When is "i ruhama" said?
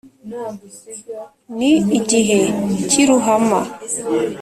3.01-3.61